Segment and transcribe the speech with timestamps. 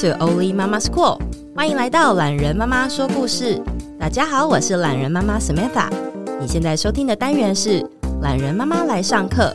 [0.00, 1.18] to Oli Mama School，
[1.54, 3.58] 欢迎来到懒人妈妈说故事。
[3.98, 5.88] 大家好，我是懒人妈妈 Samantha。
[6.38, 7.82] 你现在收听的单元是
[8.20, 9.50] 懒人妈妈来上课，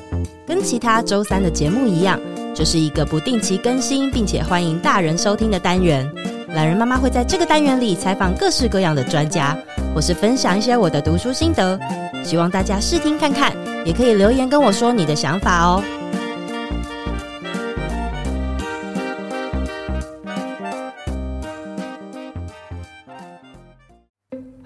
[0.47, 2.19] 跟其他周三的节目一样，
[2.55, 6.11] 这是一个不定期更新，并且欢迎大人收听的单元。
[6.55, 9.55] 懒人妈妈会在这个单元里采访各式各样的专家，
[9.93, 11.79] 或是分享一些我的读书心得，
[12.23, 13.53] 希望大家试听看看，
[13.85, 15.83] 也可以留言跟我说你的想法哦。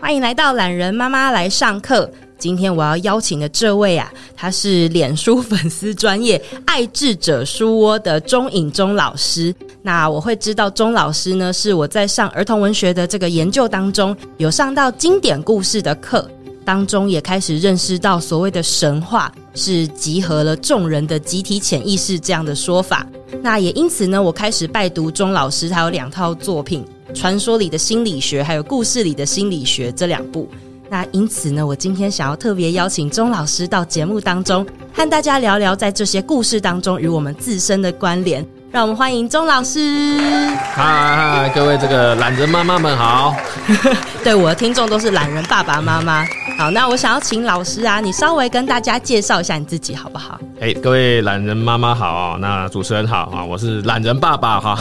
[0.05, 2.07] 欢迎来到懒人妈妈来上课。
[2.37, 9.51] 今天我要邀请的这位啊，他是脸书粉丝专业爱智者书窝的钟颖钟老师。
[9.81, 16.29] 那我会知道钟老师呢，是我在上儿童文学的这个研究当中，有上到经典故事的课
[16.65, 23.05] 当中，也开始认识到所谓的神话是集合了众人的集体潜意识这样的说法。
[23.41, 26.83] 那也因此呢，我开始拜读钟老师，他有两套作品。
[27.13, 30.49] 传说里的心理学，还有故事里的心理学这两部。
[30.89, 38.45] 那因此呢，我今天想要特别邀请钟老师到节目当中，和大家聊聊在这些故事当中与我们自身的关联。
[38.75, 40.19] 让我们欢迎钟老师。
[40.19, 43.33] 嗨嗨嗨，各位这个懒人妈妈们好。
[44.21, 46.25] 对，我的听众都是懒人爸爸妈妈。
[46.57, 50.37] 好，那我想要请老师啊，你稍微跟大家介绍一下你自己好不好？
[50.59, 54.77] 哎，各位懒人妈妈好，那主持人好啊，我是懒人爸爸哈。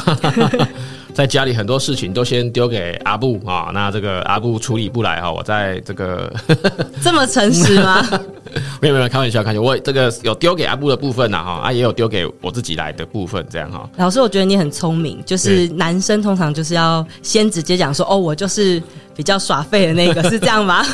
[1.14, 6.28] 在家里很多事情都先丢给阿布啊，那这个阿布处理不来哈，我在这个
[7.00, 8.04] 这么诚实吗？
[8.80, 13.88] 没有没有，开玩笑，开玩笑，我这个有丢给阿布的部分呐哈，啊也有丢给我自己来的部分，这样哈。
[13.96, 18.82] 老师，我觉得你很聪明，就是男生通常就是要先直接讲说，哦，我就是。
[19.14, 20.84] 比较耍废的那个 是这样吗？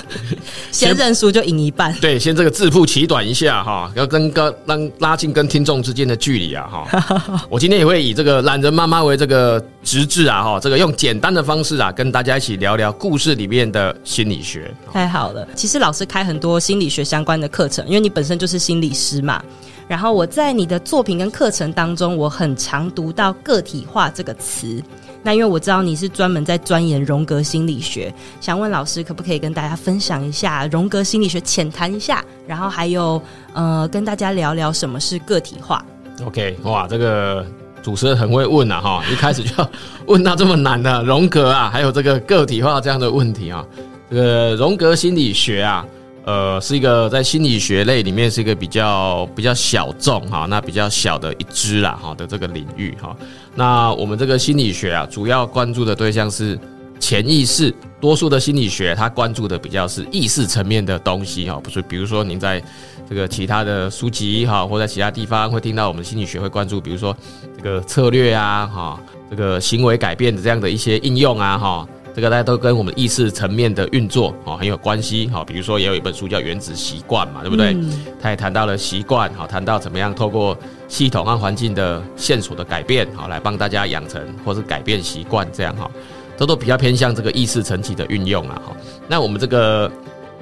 [0.70, 1.92] 先认输就赢一半。
[2.00, 7.42] 对，先这个自曝其短一下哈，要跟跟让拉近跟听众之间的距离啊哈。
[7.48, 14.72] 我今天也会以这个懒人妈妈为这个直至啊哈，这个用简单的方式啊，跟大家一起聊聊故事里面的心理学。
[14.92, 19.42] 太好了，其实老师开很多心理学相关的课程，因为你本身就是心理师嘛。
[19.88, 24.80] 然后我在你的作品跟课程当中，我很常读到个体化这个词。
[25.22, 33.20] 那因为我知道你是专门在钻研荣格心理学，想问老师可不可以跟大家分享一下荣格心理学，浅谈一下，然后还有
[33.52, 35.84] 呃跟大家聊聊什么是个体化。
[36.24, 37.44] OK，哇，这个
[37.82, 39.70] 主持人很会问啊哈，一开始就要
[40.06, 43.64] 问到这么难的荣格啊，还有这个个体化这样的问题啊，
[44.10, 45.84] 这个荣格心理学啊。
[46.24, 53.16] 呃，是一个在心理学类里面是一个比较比较小众哈，那比较小的一支啦哈的这个领域哈。
[53.54, 56.58] 那我们这个心理学啊，主要关注的对象是
[56.98, 57.74] 潜意识。
[58.00, 62.62] 多数的心理学它关注的比较是意识层面的东西哈，不是比如说您在
[63.08, 67.14] 这个其他的书籍哈，或在其他地方会听到我们心理学会关注，比如说
[67.56, 71.88] 这个策略啊哈，这个行为改变的这样的一些应用啊哈。
[72.14, 77.72] 这个大家都跟我们意识层面的运作哦很有关系哈，比如说也有一本书叫《原子习惯》嘛，对不对？
[77.72, 77.90] 嗯。
[78.20, 85.88] 他也谈到了习惯，好谈到怎么样透过系统和环境的线索的改变，好来帮大家养成或是改变习惯，这样哈，
[86.36, 88.76] 都都比较偏向这个意识层级的运用啊哈。
[89.06, 89.90] 那我们这个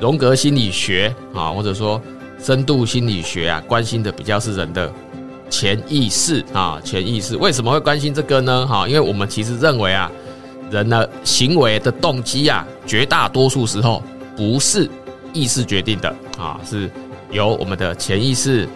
[0.01, 2.01] 荣格心理学啊，或者说
[2.43, 4.91] 深度心理学啊，关心的比较是人的
[5.51, 8.67] 潜意识啊，潜意识为什么会关心这个呢？
[8.67, 10.11] 哈，因为我们其实认为啊。
[10.71, 14.03] 人的行为的动机啊，绝大多数时候
[14.37, 14.89] 不是
[15.33, 16.09] 意识决定的
[16.39, 16.91] 啊，是
[17.31, 18.69] 由我们的潜意识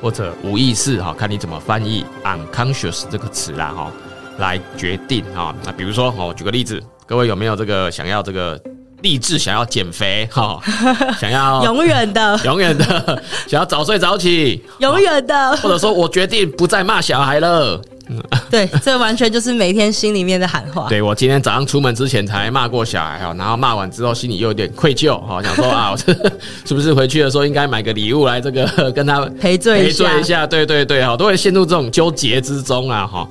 [0.00, 3.90] 或者无意识哈，看你怎么翻译 unconscious 这个词啦哈，
[4.38, 5.54] 来决定啊。
[5.64, 8.60] 那比如说我，举个例子，各位有没有这个想要这个
[9.02, 10.58] 立志想要减肥哈，
[11.20, 17.80] 想要永远的 永远的想要早睡早起永远的，或者说我决定不再骂小孩了。
[18.50, 20.88] 对，这完全就是每天心里面的喊话。
[20.88, 25.96] 对，我今天早上出门之前才骂过小孩哈，然后骂完之后心里又有点愧疚哈， 想说啊，我
[26.64, 30.46] 是不是回去的时候应该买个礼物来这个跟他赔罪赔罪一下？
[30.46, 33.28] 对对对哈，都会陷入这种纠结之中啊哈。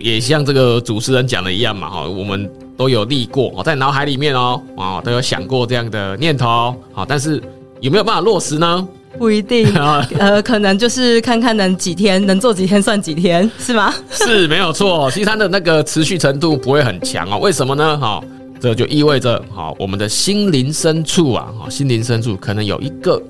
[0.00, 7.42] 也像这个主持人讲的一样嘛哈，我们都有立过，在脑海里面哦啊都有想过这样的念头好，但是
[7.80, 8.88] 有没有办法落实呢？
[9.18, 9.72] 不一定，
[10.18, 13.94] 呃，可能就是看看能几天，能做几天算几天，是吗？
[14.10, 17.38] 是没有错，其实它的那个持续程度不会很强哦。
[17.38, 17.96] 为什么呢？
[17.98, 18.22] 哈，
[18.60, 23.20] 这就意味着哈，我们的心灵深处啊，哈，心灵深处可能有一个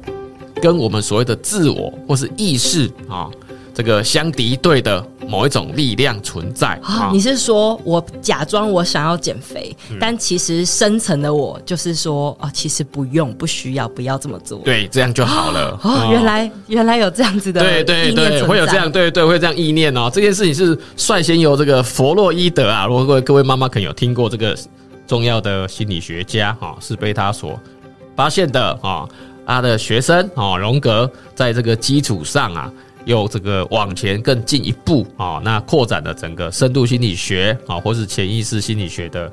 [0.63, 3.29] 跟我们所谓的自我或是意识啊
[3.75, 7.11] 这个相敌对的某一种力量存在啊？
[7.13, 14.61] 你是说我假装我想要减肥，嗯、但其实深层的我就是说哦，其实不用，不需要，不要这么做。
[14.61, 15.79] 对，这样就好了。
[15.83, 20.09] 哦，哦原来原来有这样子的对对对，会有这样对对会这样意念哦。
[20.13, 24.57] 这件事情是率先由这个弗洛伊德啊，如果各位各位妈妈可能有听过这个
[25.07, 27.59] 重要的心理学家哈，是被他所
[28.15, 29.09] 发现的啊。
[29.47, 32.73] 他的学生哦，荣格在这个基础上啊。
[33.05, 39.31] 又这个往前更进一步啊，那扩展了整个深度心理学啊，或是潜意识心理学的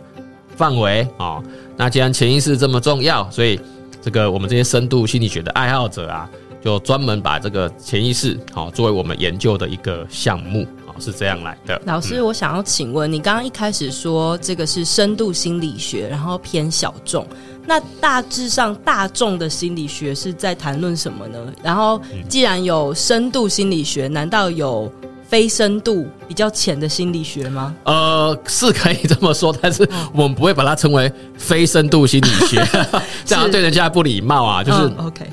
[0.55, 1.41] 范围啊。
[1.77, 3.59] 那既然潜意识这么重要，所以
[4.01, 6.29] 这个我们这些深度心理学的爱好者啊，
[6.63, 11.81] 就专门把这个潜意识啊作为我们研究的一个项目啊，是这样来的。
[11.85, 17.25] 老师，我想要请问，你刚刚一开始说这个是深度心理学，然后偏小众。
[17.65, 21.37] 那大致上，大众的心理学是在谈论什么呢？
[21.63, 24.91] 然后，既然有深度心理学，难道有
[25.27, 27.75] 非深度、比较浅的心理学吗？
[27.83, 32.67] 呃，是可以这么说，但是我们不会把它称为非深度心理学，
[33.23, 34.63] 这样对人家不礼貌啊。
[34.63, 35.25] 就是、嗯、OK，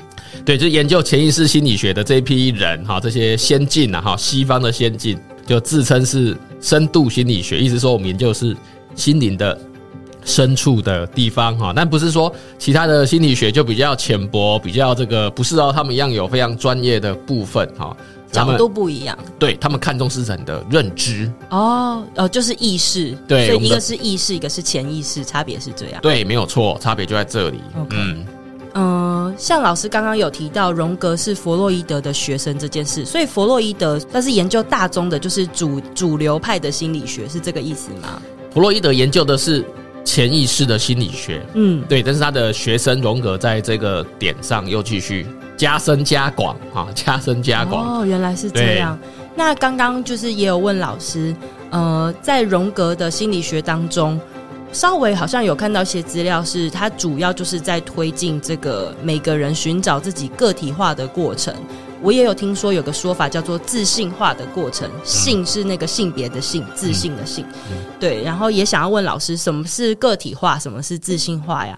[0.45, 8.55] 对，就研究潜意识心理学的这一批人哈，这些先进啊哈，西方的先进，就自称是深度心理学，意思说我们研究是
[8.95, 9.59] 心灵的。
[10.25, 17.95] 深处的地方哈，但不是说其他的心理学就比较浅薄，比较这个不是哦，他们一样有非常专业的部分哈，
[18.29, 27.61] 角度不一样，对他们看重是人的认知哦，呃，就是意识，对，所以一个是意识，一个是潜意识，差别是这样，对，没有错，差别就在这里。
[27.91, 28.25] 嗯
[28.73, 38.21] 嗯、呃，像老师刚刚有提到荣格是弗洛伊德的学生这件事，所以弗洛伊德他是研究大宗的，就是主主流派的心理学，是这个意思吗？
[38.53, 39.65] 弗洛伊德研究的是。
[40.05, 47.99] 潜意识的心理学，嗯，对，但是他的学生荣格在这个点上又继续加深加广啊，加深加广。
[47.99, 48.97] 哦，原来是这样。
[49.35, 51.35] 那刚刚就是也有问老师，
[51.69, 54.19] 呃，在荣格的心理学当中，
[54.71, 61.53] 稍微好像有看到一些资料，是它主要就是在推进这个每个人寻找自己个体化的过程。
[62.01, 67.43] 我也有听说有个说法叫做自信化的过程，性是那个性别的性，自信的性，
[67.99, 68.23] 对。
[68.23, 71.77] 然后也想要问老师，什么是个体化，什么是自信化呀？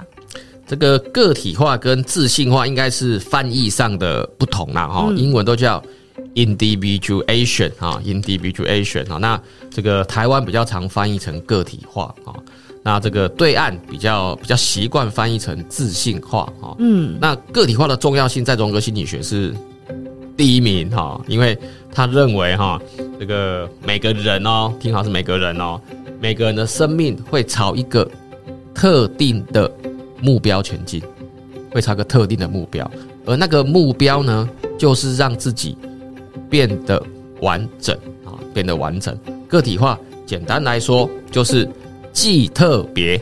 [0.68, 5.82] 这个个体化跟自信化应该是翻译上的不同啦，哈，英文都叫
[6.36, 9.18] individuation 啊，individuation 啊。
[9.18, 9.42] 那
[9.72, 12.36] 这个台湾比较常翻译成个体化啊，
[12.83, 16.75] 那这个对岸比较比较习惯翻译成自信化啊。
[16.80, 19.54] 嗯，那个体化的重要性在荣格心理学是。
[20.38, 21.56] 第一名哈，因为
[21.94, 22.81] 他认为哈，
[23.19, 25.80] 这个每个人哦，听好是每个人哦，
[26.19, 28.10] 每个人的生命会朝一个
[28.74, 29.69] 特定的
[30.19, 31.04] 目标前进，
[31.72, 32.89] 会朝一个特定的目标，
[33.24, 34.50] 而那个目标呢，
[34.80, 35.78] 就是让自己
[36.50, 37.00] 变得
[37.42, 37.95] 完整
[38.25, 39.16] 啊，变得完整。
[39.48, 41.69] 个体化，简单来说就是
[42.12, 43.22] 既特别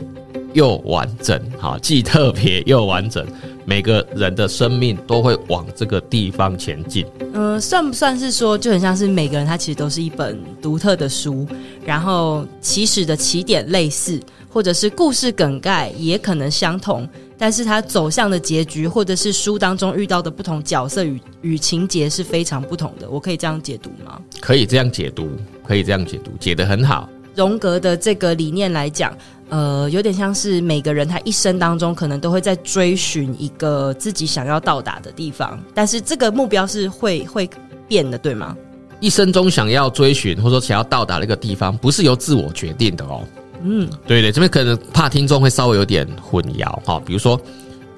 [0.52, 3.26] 又完整，哈，既特别又完整。
[3.66, 7.06] 每个人的生命都会往这个地方前进。
[7.32, 11.46] 嗯、呃，算不算是说，就很像是每个人他其实都是一本独特的书，
[11.84, 17.08] 然后起始的起点类似，或者是故事梗概也可能相同，
[17.38, 23.08] 但是它走向的结局，或者是书当中遇到的不同角色与与情节是非常不同的。
[23.08, 24.20] 我可以这样解读吗？
[24.40, 25.28] 可以这样解读，
[25.64, 27.08] 可以这样解读，解得很好。
[27.40, 29.16] 荣格的这个理念来讲。
[29.48, 37.50] 呃，有点像是每个人他一生当中可能都会在追寻一个自己想要到达的地方，但是这个目标是会会
[37.88, 38.56] 变的，对吗？
[39.00, 43.26] 一生中想要追寻或者说想要到达的一个地方，不是由自我决定的哦。
[43.64, 47.40] 嗯，对对，这边可能怕听众会稍微有点混淆哈，比如说，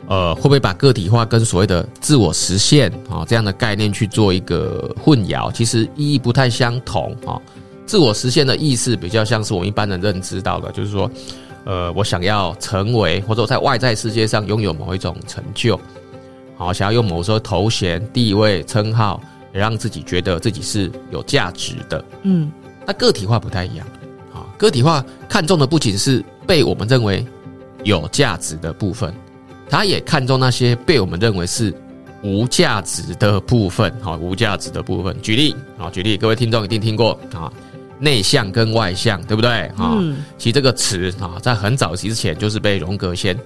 [0.07, 5.53] 呃，会不会把个体化跟所谓的自我实现啊这样的概念去做一个混淆？
[5.53, 7.37] 其实意义不太相同啊。
[7.87, 11.11] 自我实现的意识比较像是我们一般人认知到的，就是说。
[11.65, 15.81] 呃，我想要成为，或者我在外在世界上拥有某一种成就，
[16.57, 19.23] 好，想要用某些头衔、地位、称号，
[19.53, 22.05] 让自己觉得自己是有价值的。
[22.23, 22.51] 嗯，
[22.85, 23.87] 那个体化不太一样，
[24.35, 27.25] 啊，个体化看重的不仅是被我们认为
[27.85, 29.15] 有价值的部分，
[29.71, 31.73] 他也看重那些被我们认为是
[32.25, 35.17] 无价值的部分，好，无价值的部分。
[35.23, 37.53] 举例，啊，举例，各位听众一定听过啊。
[38.03, 39.49] 内向跟外向，对不对？
[39.77, 43.39] 啊、嗯，其实这个词啊，在很早期之前就是被荣格先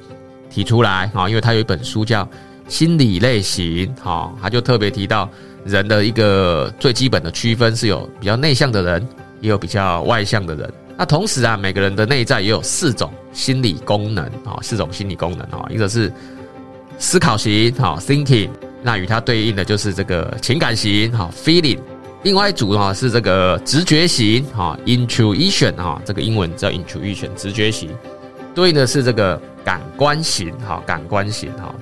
[0.48, 2.24] 提出来啊，因为他有一本书叫
[2.66, 5.28] 《心理类型》哈，他就特别提到
[5.66, 9.06] 人的一个最基本的区分是有比较内向的人，
[9.42, 10.72] 也有比较外向的人。
[10.96, 16.10] 那同时啊，每个人的内在也有四种心理功能啊，四种心理功能啊，一个是
[16.98, 18.48] 思考型哈 （thinking），
[18.82, 21.78] 那与它对应的就是这个情感型哈 （feeling）。
[22.26, 27.88] 另外一组哈是这个直觉型哈，intuition 哈，这个英文叫 intuition，直觉型，
[28.52, 31.72] 对应的是这个感官型哈，感官型哈，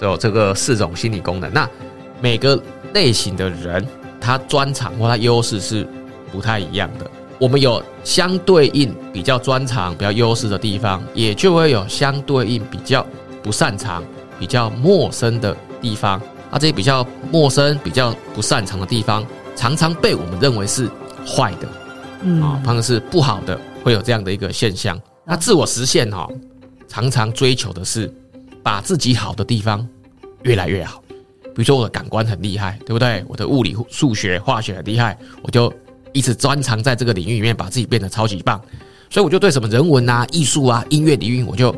[0.00, 1.52] 有这个四种心理功能。
[1.52, 1.68] 那
[2.18, 2.58] 每个
[2.94, 3.86] 类型的人，
[4.18, 5.86] 他专长或他优势是
[6.32, 7.06] 不太一样的。
[7.38, 13.06] 我们有相对应比较专长、比较优势的地方，也就会有相对应比较
[13.42, 14.02] 不擅长、
[14.38, 16.18] 比较陌生的地方。
[16.50, 19.22] 啊，这些比较陌生、比较不擅长的地方，
[19.58, 20.88] 常常被我们认为是
[21.26, 21.68] 坏的，
[22.22, 24.98] 嗯啊，他们是不好的，会有这样的一个现象。
[25.24, 26.28] 那自我实现哈，
[26.86, 28.08] 常常追求的是
[28.62, 29.84] 把自己好的地方
[30.44, 31.02] 越来越好。
[31.42, 33.24] 比如说我的感官很厉害，对不对？
[33.26, 35.72] 我的物理、数学、化学很厉害，我就。
[36.14, 38.58] 一直专长在这个领域里面，把自己变得超级棒，
[39.10, 41.72] 所以我就对什么人文啊、艺术啊、音乐领域，我就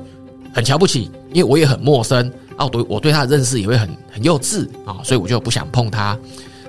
[0.55, 6.17] 很瞧不起，因为我也很陌生啊，我对我对他的认识也会很很幼稚啊，所以我就不想碰它。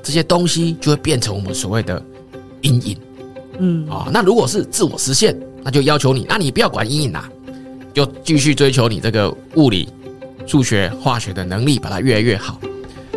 [0.04, 2.02] 这些东西就会变成我们所谓的
[2.62, 2.98] 阴影，
[3.60, 7.30] 嗯啊，那如果是自我实现，那就要求你，那你不要管阴影啦，
[7.94, 9.90] 就继续追求你这个物理、
[10.46, 12.60] 数学、化学的能力，把它越来越好。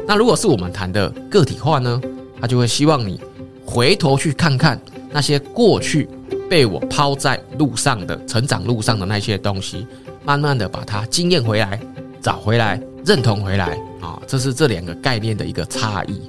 [0.06, 2.00] 那如果是我们谈的个体化呢，
[2.40, 3.20] 他就会希望你。
[3.66, 4.78] 回头去看看
[5.10, 6.06] 那些过去
[6.50, 9.86] 被我抛在路上的成长路上的那些东西，
[10.22, 11.80] 慢慢的把它经验回来，
[12.20, 16.20] 找回来，认同回来啊，这是这两个概念的一个差异。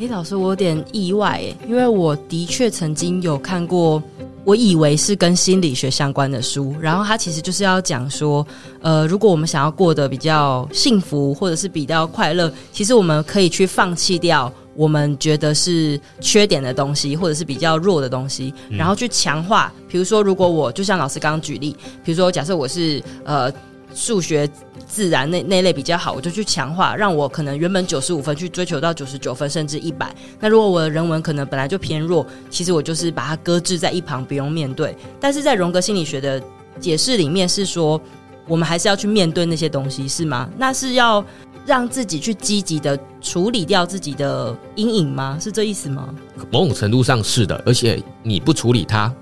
[0.00, 4.02] 诶，老师，我有点意外诶，因为我的确曾经有看过，
[4.44, 8.46] 我以为是跟心理学相关的书，然后它其实就是要讲说，
[8.80, 14.50] 呃，如果我们想要过得比较幸福或者是比较快乐，其实我们可以去放弃掉。
[14.74, 19.70] 我们觉得是缺点的东西，或者是比较弱的东西，然后去强化。
[19.86, 23.52] 比如说，如果我就像老师刚刚举例，比如说，假设我是呃
[23.94, 24.48] 数学、
[24.86, 30.14] 自然那那类比较好，我就去强化，让我可能原本九十五分去追求到九十九分，甚至一百。
[30.38, 34.96] 那如果我的人文可能本来就偏弱，其实我就是把它搁置在一旁，不用面对。
[35.18, 36.42] 但是在荣格心理学的
[36.78, 38.00] 解释里面是说，
[38.46, 40.48] 我们还是要去面对那些东西，是吗？
[40.56, 41.24] 那是要。
[41.66, 45.38] 让自己去积极的处理掉自己的阴影吗？
[45.38, 46.08] 是这意思吗？
[46.50, 49.14] 某种程度上是的，而且你不处理它，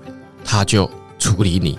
[0.43, 1.77] 它就处理你。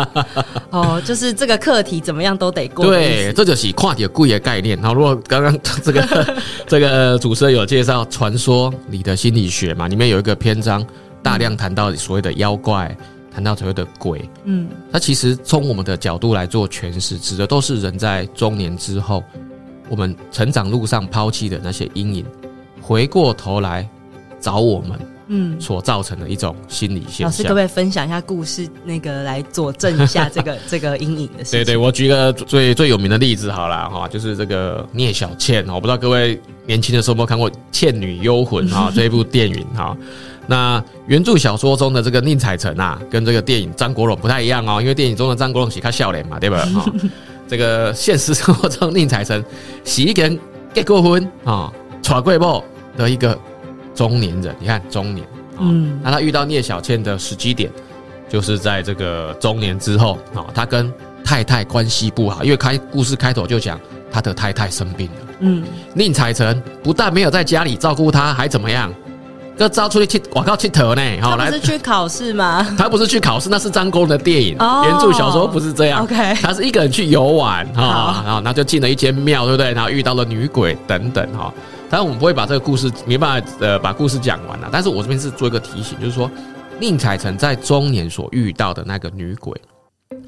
[0.70, 2.86] 哦，就是这个课题怎么样都得过。
[2.86, 4.78] 对，这就是跨体贵的概念。
[4.80, 6.36] 然后，如果刚刚这个
[6.66, 10.82] 这个主持人有介绍《传说里的心理学》嘛，里面有一个篇章
[11.22, 12.96] 大量谈到所谓的妖怪，
[13.34, 14.26] 谈到所谓的鬼。
[14.44, 19.22] 嗯，那其实从我们的角度来做诠释，指的都是人在中年之后。
[19.88, 22.24] 我们成长路上抛弃的那些阴影，
[22.80, 23.88] 回过头来
[24.38, 24.96] 找我们，
[25.32, 27.26] 嗯，所造成的一种心理现象。
[27.26, 31.60] 老师，可不可以分享一下故事，那个来佐证一下这个 这个阴影的事情？
[31.60, 35.64] 对对，我举个最最有名的例子好了哈，就是这个聂小倩。
[35.68, 39.96] 我不知道各位年轻的时候有没有看过《倩女幽魂》哈 这一部电影哈。
[40.48, 46.58] 那原著小说中的这个宁采臣啊，跟这个电影张国荣不太一样哦，因为电影中的张国荣喜看笑脸嘛，对吧？
[46.74, 46.92] 哈。
[47.46, 49.44] 这个现实生活中，宁采臣
[49.84, 50.28] 是一个
[50.72, 52.64] 结过婚啊、娶过某
[52.96, 53.36] 的一个
[54.00, 54.56] 中年人。
[54.58, 55.26] 你看中年，
[55.58, 57.70] 嗯，那他遇到聂小倩的时机点，
[58.30, 60.90] 就是在这个中年之后啊，他跟
[61.22, 63.78] 太太关系不好，因为开故事开头就讲
[64.10, 65.12] 他的太太生病了。
[65.40, 68.90] 嗯，宁采臣不但没有在家里照顾他，还怎么样？
[69.58, 71.02] 要招出去去广告去投呢？
[71.20, 72.66] 好，他不是去考试吗？
[72.78, 74.56] 他不是去考试，那是张公的电影。
[74.56, 76.02] Oh, 原著小说不是这样。
[76.02, 79.74] OK，他是一个人去游玩哈，然后他就进了一间庙，对不对？
[79.74, 81.52] 然后遇到了女鬼等等哈。
[81.90, 86.30] 当然我们不会把这个故事没办法呃把故事讲完了，但是我这边是做一个提醒，就是说
[86.78, 89.60] 宁采臣在中年所遇到的那个女鬼，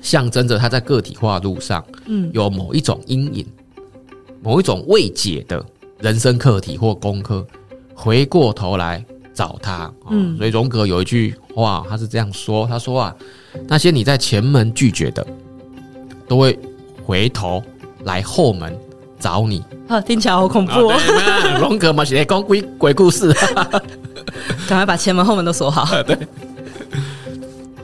[0.01, 3.47] 象征着他在个体化路上，嗯，有某一种阴影，
[4.43, 5.65] 某一种未解的
[6.01, 7.47] 人生课题或功课，
[7.95, 9.03] 回过头来。
[9.35, 13.17] 找他，嗯，所以荣格有一句话，他是这样说：他说啊，
[13.67, 15.27] 那些你在前门拒绝的，
[16.29, 16.59] 都会
[17.03, 17.63] 回头
[18.05, 18.79] 来后门
[19.23, 19.65] 找你。
[19.89, 21.59] 啊，听起来好恐怖哦！
[21.61, 23.33] 荣格嘛，写的讲鬼鬼故事，
[24.67, 25.87] 赶快把前门后门都锁好。
[26.03, 26.19] 对。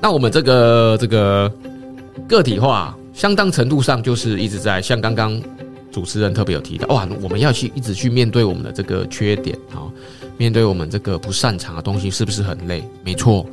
[0.00, 1.52] 那我们这个这个
[2.28, 5.40] 个体化，相当程度上就是一直在像刚刚
[5.92, 9.86] 主持人特别有提到，哇，我们要去一直去面对我们的这个缺点啊。
[10.36, 12.82] 面对我们这个不擅长的东西，是不是很累？
[13.02, 13.44] 没错，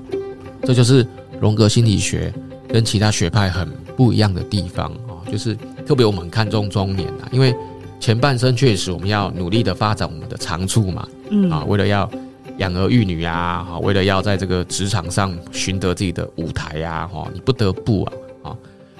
[0.63, 1.05] 这就是
[1.41, 2.31] 荣格心理学
[2.69, 5.17] 跟其他学派很不一样的地方啊！
[5.31, 7.55] 就是特别我们看重中年啊，因为
[8.05, 12.07] 前半生确实我们要努力的发展我们的长处嘛，嗯啊，为了要
[12.59, 18.57] 养儿育女啊，哈，为了要在这个职场上寻得自己的舞台呀，哈，你不得不啊，啊，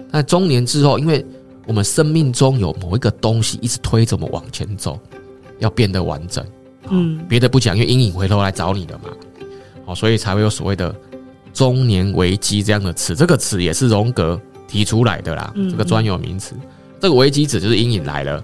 [0.10, 1.24] 那中年之后，因为
[1.68, 5.00] 我们生命中有某一个东西一直推着我们往前走，
[5.60, 6.44] 要变得完整。
[6.90, 9.12] 嗯，别的不讲，因为阴影回头来找你的嘛，
[9.86, 10.92] 哦，所以才会有所谓的
[11.54, 13.16] 中年危机这样的词。
[13.16, 16.56] 这个词也是荣格提出来的啦，这个专有名词。
[17.00, 18.44] 这个危机指就是阴影来了。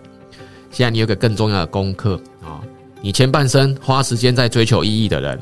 [0.72, 2.60] 现在你有个更重要的功课啊，
[3.02, 5.40] 你前半生花时间在追求意义的人，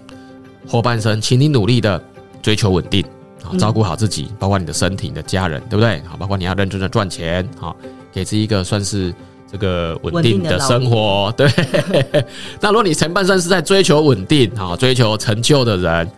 [0.68, 2.04] 后半生请你努力的
[2.42, 3.04] 追求稳定
[3.44, 6.02] 啊，照顾好自己，包括你的身体、你的家人，对不对？
[6.08, 7.76] 好，包括你要认真的赚钱，好，
[8.12, 9.14] 给自己一个算是。
[9.52, 11.50] 这个稳定的生活， 对。
[12.62, 16.12] 那如果你前半生是在追求稳定、啊追求成就的人，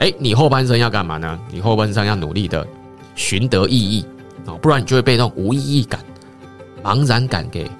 [0.00, 1.38] 哎，你后半生要干嘛呢？
[1.52, 2.66] 你后半生要努力的
[3.14, 4.04] 寻得意义
[4.46, 6.00] 啊，不然你就会被那种无意义感、
[6.82, 7.70] 茫然感给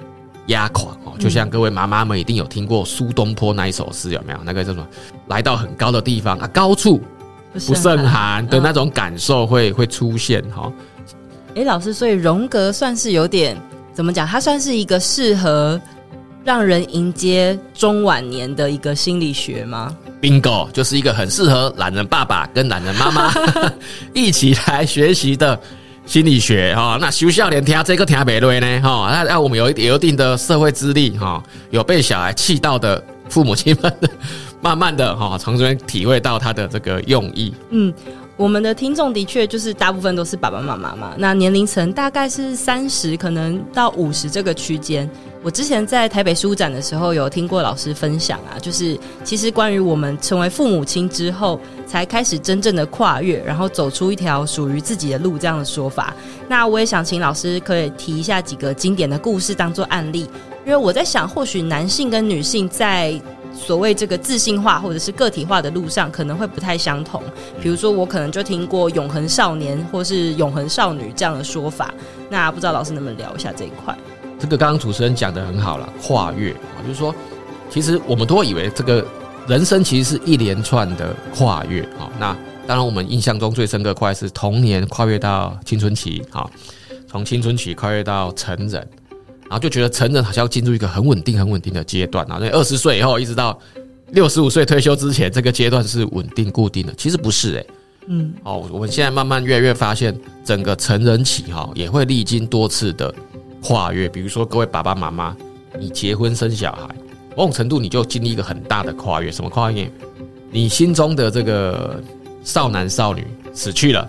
[0.47, 1.13] 压垮哦。
[1.19, 4.39] 就像各位妈妈们一定有听过苏东坡那一首诗，有没有？
[4.45, 4.87] 那个叫什么？
[5.29, 7.01] 来到很高的地方啊，高处
[7.67, 10.73] 不胜寒的那种感受会会出现哈。
[11.55, 13.57] 哎，老师，所以荣格算是有点。
[13.95, 14.27] 怎么讲？
[14.27, 15.81] 它算是一个适合
[16.45, 23.33] 让人迎接中晚年的一个心理学吗？Bingo，就是一个很适合懒人爸爸跟懒人妈妈
[24.13, 25.59] 一起来学习的
[26.07, 26.97] 心理学哈。
[26.99, 29.11] 那修笑脸听这个听不对呢哈？
[29.13, 33.95] 那那我们有一有一定的社会资历哈，有被小孩气到的父母亲们，
[34.63, 37.53] 慢慢的哈从这边体会到他的这个用意。
[37.71, 37.93] 嗯。
[38.37, 45.09] 我们的听众的确就是大部分都是爸爸妈妈嘛，那年龄层大概是三十，可能到五十这个区间。
[45.43, 56.13] 我之前在台北书展的时候有听过老师分享啊，就是其实关于我们成为父母亲之后，才开始真正的跨越，然后走出一条属于自己的路这样的说法。
[56.47, 60.29] 那我也想请老师可以提一下几个经典的故事当做案例，
[60.67, 63.19] 因为我在想，或许男性跟女性在
[63.57, 67.23] 所谓这个自信化或者是个体化的路上可能会不太相同，
[67.61, 71.93] 比如说我可能就听过永恒少年或是永恒少女这样的说法，
[72.29, 73.97] 那不知道老师能不能聊一下这一块？
[74.39, 77.15] 这个刚刚主持人讲得很好了，跨越啊，就是说，
[77.71, 79.05] 其实我们都以为这个
[79.49, 82.13] 人生其实是一连串的跨越啊。
[82.21, 82.37] 那
[82.67, 86.51] 当然，我们印象中最深刻跨越是童年跨越到青春期，好，
[87.09, 88.87] 从青春期跨越到成人。
[89.49, 93.59] 然后就觉得成人好像要进入一个很稳定、很稳定的阶段啊，那二十岁以后一直到
[94.13, 96.93] 六十五岁退休之前，这个阶段是稳定固定的。
[96.95, 97.67] 其实不是诶、欸，
[98.09, 103.15] 嗯，哦，我们现在慢慢越来越发现，整个成人期哈也会历经多次的
[103.63, 104.09] 跨越。
[104.09, 105.37] 比如说各位爸爸妈妈，
[105.79, 106.95] 你结婚生小孩，
[107.37, 109.31] 某种程度你就经历一个很大的跨越。
[109.31, 109.91] 什么跨越？
[110.51, 112.03] 你心中的这个
[112.45, 114.09] 少男少女死去了。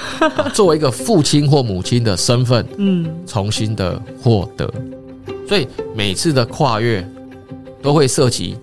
[0.52, 4.72] 作为一个父亲或母亲的身份，嗯，重新的获得，
[5.48, 7.06] 所以每次的跨越
[7.82, 8.56] 都会涉及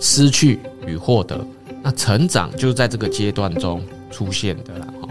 [0.00, 1.38] 失去与获得。
[1.82, 4.88] 那成长就是在这个阶段中出现的啦。
[5.00, 5.08] 哈，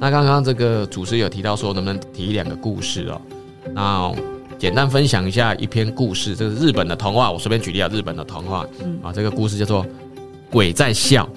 [0.00, 3.20] 那刚刚这个主持人有提到说，能不能提两个故事哦？
[3.72, 4.12] 那
[4.58, 7.30] 简单分享一下一篇故事，这是日本的童话。
[7.30, 8.66] 我随便举例啊，日本的童话，
[9.02, 9.84] 啊，这个故事叫做
[10.50, 11.28] 《鬼在笑》。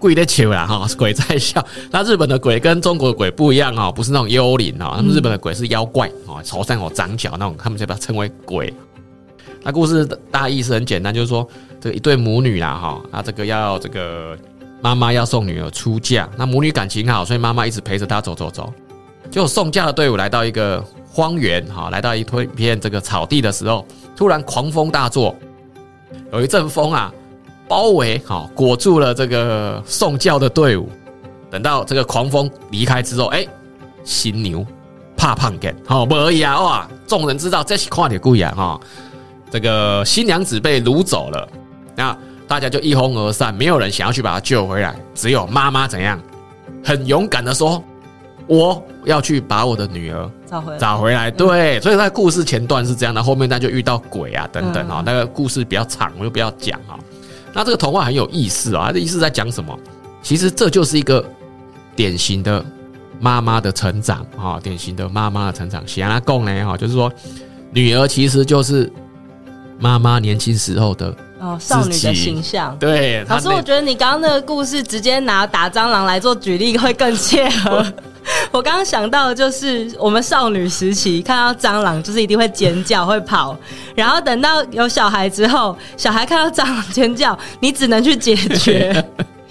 [0.00, 1.64] 鬼在笑啦哈，鬼在笑。
[1.90, 8.72] 那日本的鬼跟中国的鬼不一样哦，不是那种幽灵哦，他们日本的鬼是妖怪哦，头上有长角那种，他们就把它称为鬼。
[9.62, 11.46] 那故事大意思很简单，就是说
[11.78, 14.36] 这个一对母女啦哈，那这个要这个
[14.80, 18.72] 妈妈要送女儿出嫁，那母女感情好，所以妈妈一直陪着她走走走。
[19.30, 23.86] 结果送嫁的队伍来到一个荒原哈，来到一片这个草地的时候，
[24.16, 25.36] 突然狂风大作，
[26.32, 27.12] 有一阵风啊。
[27.70, 30.90] 包围好，裹住了这个送教的队伍。
[31.48, 33.46] 等到这个狂风离开之后，哎，
[34.02, 34.66] 新牛
[35.16, 36.60] 怕胖点，好不而已啊！
[36.60, 38.52] 哇，众人知道这是跨铁故意啊！
[38.56, 38.80] 哈，
[39.52, 41.48] 这个新娘子被掳走了，
[41.94, 42.16] 那
[42.48, 44.96] 大家就一哄而散，没有人想要去把她救回来。
[45.14, 46.20] 只有妈妈怎样，
[46.84, 47.80] 很勇敢的说
[48.48, 51.80] ：“我要去把我的女儿找回来。”找回来，对。
[51.80, 55.04] 所以在故事前段是这样的，后面那就遇到鬼啊等等啊。
[55.06, 56.98] 那个故事比较长，我就不要讲啊。
[57.52, 59.76] 那这个童话很有意思啊，它的意思在讲什么？
[60.22, 61.24] 其实这就是一个
[61.96, 62.64] 典型的
[63.18, 65.82] 妈妈的成长啊，典型的妈妈的成长。
[65.86, 67.12] 想要讲呢哈，就是说
[67.72, 68.90] 女儿其实就是
[69.78, 72.76] 妈妈年轻时候的哦少女的形象。
[72.78, 77.84] 对，老师，我觉得你刚刚那个故事直接拿打蟑螂来做举例会更切合。
[78.52, 83.56] 我刚刚想到的就是我们少女时期看到蟑螂，就是一定会尖叫、会跑，
[83.94, 89.04] 然后等到有小孩之后，小孩看到蟑螂尖叫，你只能去解决。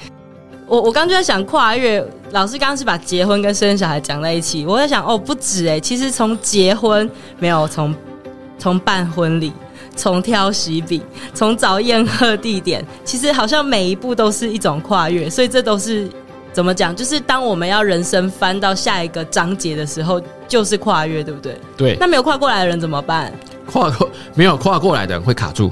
[0.67, 7.09] 我我刚就在想跨越，老师刚刚是把结婚跟生小孩讲在一起，我在想哦，不止哎，其实从结婚
[7.39, 7.95] 没有从
[8.57, 9.53] 从办婚礼，
[9.95, 11.01] 从挑喜饼，
[11.33, 16.09] 从找宴客地点，其实好像每一步都是一种跨越，所以这都是。
[16.51, 16.95] 怎么讲？
[16.95, 21.57] 就是当我们要人生翻到下一个章节的时候，就是跨越，对不对？
[21.77, 21.97] 对。
[21.99, 23.31] 那没有跨过来的人怎么办？
[23.65, 25.71] 跨过没有跨过来的人会卡住，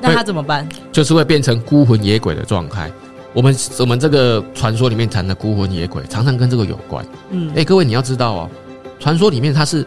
[0.00, 0.66] 那他怎么办？
[0.92, 2.90] 就是会变成孤魂野鬼的状态。
[3.32, 7.04] 我们我们这个传说里面谈的孤魂野鬼，常常跟这个有关。
[7.30, 8.50] 嗯，哎，各位你要知道哦，
[8.98, 9.84] 传说里面它是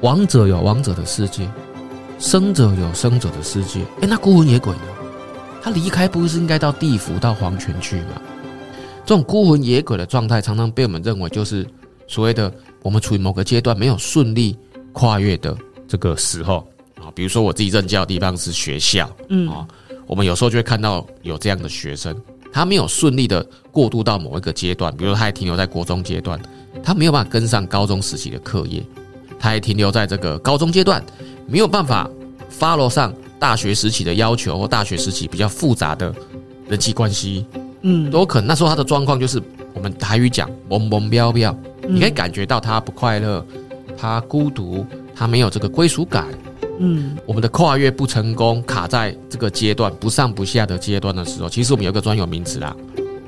[0.00, 1.48] 王者有王者的世界，
[2.18, 3.80] 生者有生者的世界。
[4.02, 4.82] 哎，那孤魂野鬼呢？
[5.62, 8.20] 他离开不是应该到地府到黄泉去吗？
[9.10, 11.66] 这种孤魂野鬼的状态，常常被我们认为就是
[12.06, 14.56] 所谓的我们处于某个阶段没有顺利
[14.92, 15.52] 跨越的
[15.88, 17.10] 这个时候啊。
[17.12, 19.66] 比如说我自己任教的地方是学校，嗯啊，
[20.06, 22.16] 我们有时候就会看到有这样的学生。
[22.52, 26.40] 他没有顺利的过渡到某一个阶段，比如说他还停留在国中阶段，
[26.80, 28.80] 他没有办法跟上高中时期的课业，
[29.40, 31.04] 他还停留在这个高中阶段，
[31.48, 32.08] 没有办法
[32.48, 36.14] follow 上大学时期的要求或大学时期比较复杂的
[36.68, 37.44] 人际关系，
[37.82, 38.46] 嗯，都可能。
[38.46, 39.42] 那时候他的状况就是
[39.74, 41.56] 我们台语讲懵懵飙飙，
[41.88, 43.44] 你可以感觉到他不快乐，
[43.96, 46.26] 他孤独，他没有这个归属感。
[46.78, 52.74] 嗯，我们的跨越不成功，卡在这个阶段不上不下的阶段的时候，其实我们有个专有名词啦，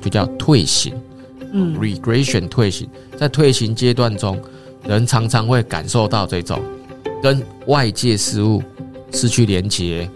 [0.01, 0.93] 就叫退行。
[1.51, 4.41] 嗯，regression 退行，在退行阶段中，
[4.87, 6.59] 人常常会感受到这种
[7.21, 8.63] 跟外界事物
[9.11, 10.09] 失去连结，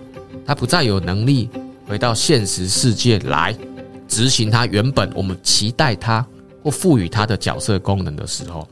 [0.44, 1.48] 他不再有能力
[1.88, 3.56] 回到现实世界来
[4.08, 6.26] 执行他原本我们期待他
[6.64, 8.68] 或赋予他的角色功能的时候。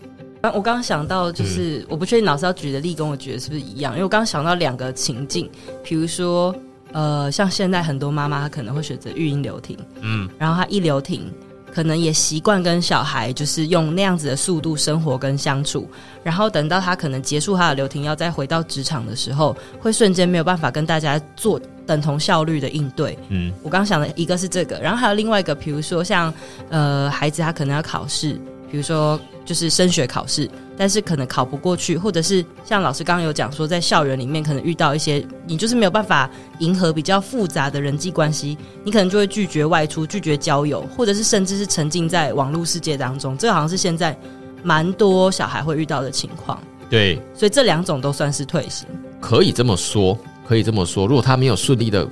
[0.54, 5.50] 我刚刚想到，就是、嗯、我不确定老师要举的例跟我觉得是不是一样，因为我刚刚想到两个情境，
[5.84, 6.56] 比如说，
[6.92, 11.34] 呃，像现在很多妈妈她可能会选择育婴留停，嗯，然后她一留停，
[11.74, 15.90] 可能也习惯跟小孩就是用那样子的速度生活跟相处，
[16.22, 26.34] 然后等到她可能结束她的留停，要再回到职场的时候，会瞬间没有办法跟大家做等同效率的应对，嗯，我刚刚想的一个是这个，然后还有另外一个，比如说像
[26.70, 28.40] 呃孩子他可能要考试。
[28.68, 43.38] 比如说，就是升学考试，但是可能考不过去，或者是像老师刚刚有讲说，在校园里面可能遇到一些你就是没有办法迎合比较复杂的人际关系，你可能就会拒绝外出、拒绝交友，或者是甚至是沉浸在网络世界当中。
[43.38, 44.18] 这个好像是现在
[44.62, 46.60] 蛮多小孩会遇到的情况。
[46.90, 48.88] 对，所以这两种都算是退行，
[49.22, 51.08] 可以这么说，可以这么说。
[51.08, 52.08] 如果他没有顺利的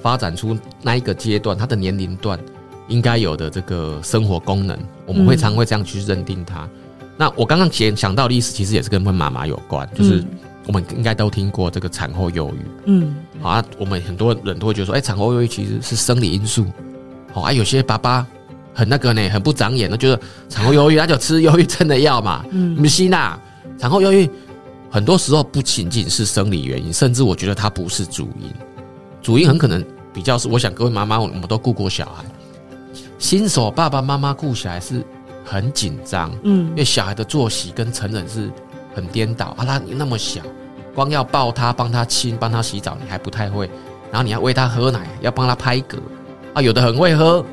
[0.00, 2.38] 发展出那一个阶段，他的年龄段。
[2.88, 6.64] 应该有的这个生活功能，我们会常会这样去认定他。
[7.02, 10.24] 嗯、那我刚刚前想到的意思，其实也是跟问妈妈有关，就是
[10.66, 12.66] 我们应该都听过这个产后忧郁。
[12.86, 16.64] 嗯，好啊，我们很多人都会觉得说，哎、欸，产后忧郁其实是生理因素。
[17.30, 18.26] 好啊，有些爸爸
[18.72, 22.42] 很那个呢，很不长眼那就是产后忧郁，他就吃忧郁症的药嘛。
[22.52, 23.38] 嗯，不是啦，
[23.76, 24.26] 产后忧郁
[24.90, 28.52] 很多时候不仅仅是生理原因，甚至我觉得它不是主因，
[29.20, 32.24] 主因很可能比较是，我想各位妈妈，我们都顾过小孩。
[33.18, 35.04] 新手爸爸妈妈顾小孩是
[35.44, 38.50] 很紧张，嗯，因为小孩的作息跟成人是
[38.94, 39.64] 很颠倒啊。
[39.64, 40.40] 他那么小，
[40.94, 43.68] 光要抱他、帮他亲、帮他洗澡，你还不太会。
[44.10, 45.98] 然后你要喂他喝奶，要帮他拍嗝
[46.54, 46.62] 啊。
[46.62, 47.44] 有的很会喝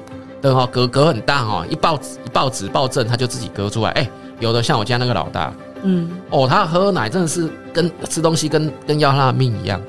[0.42, 3.90] 的哦，嗝嗝很大哦，一抱一抱纸抱正，他就自己嗝出来。
[3.92, 9.80] 哎，有的像我家那个老大，嗯，哦，他喝奶真的是跟吃东西跟跟要他的命一样，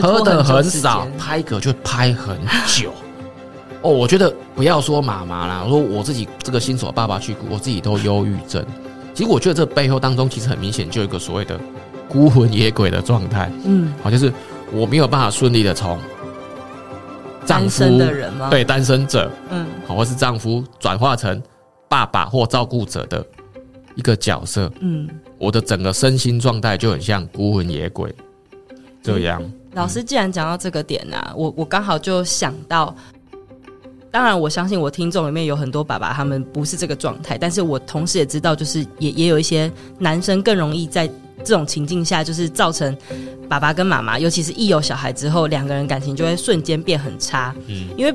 [0.00, 2.92] 喝的很少，拍嗝就拍很久。
[3.82, 8.64] 哦，我觉得不要说妈妈啦，我说我自己这个新手爸爸去，我自己都忧郁症。
[9.12, 11.60] 其实我觉得这背后当中，其实很明显就有一个所谓的
[12.08, 13.50] 孤魂野鬼的状态。
[13.64, 14.32] 嗯，好，就是
[14.72, 15.98] 我没有办法顺利的从
[17.44, 18.48] 丈夫的人吗？
[18.50, 21.42] 对，单身者，嗯，好，或是丈夫转化成
[21.88, 23.22] 爸爸或照顾者的
[23.94, 24.72] 一个角色。
[24.80, 28.14] 嗯，我的整个身心状态就很像孤魂野鬼
[29.02, 29.42] 这样。
[29.42, 32.94] 嗯，老师既然讲到这个点呢，啊，我我刚好就想到。
[34.10, 37.38] 当然，我相信我听众里面有很多爸爸，他们不是这个状态。
[37.38, 41.08] 但是我同时也知道，就是也也有一些男生更容易在
[41.42, 42.94] 这种情境下，就是造成
[43.48, 47.54] 爸爸跟妈妈，尤其是一有小孩之后，两个人感情就会瞬间变很差。
[47.68, 48.14] 嗯，因为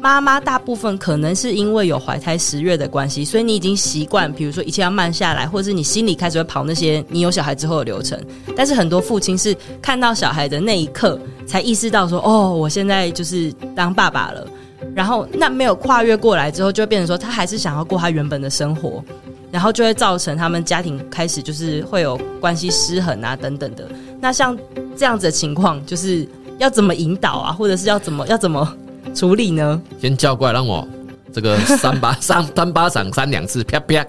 [0.00, 8.18] 妈妈大部分可能是因为有怀胎十月的关系，所以你已经习惯，比如说一切要慢下来，或者是你心里开始会跑那些你有小孩之后的流程。
[8.56, 14.46] 但是很多父亲是看到小孩的那一刻，才意识到说：“哦，我现在就是当爸爸了。”
[14.94, 19.02] 然后那没有跨越过来之后，就会变成说他还是想要过他原本的生活，
[19.50, 23.86] 然后就会造成他们家庭开始就是会有关系失衡啊等等的。
[24.20, 24.56] 那像
[24.96, 26.26] 这样子的情况，就是
[26.58, 28.76] 要怎么引导啊，或者是要怎么要怎么
[29.16, 29.80] 处理呢？
[29.98, 30.86] 先叫过来，让我
[31.32, 34.06] 这个三巴 三三巴掌三两次，啪啪。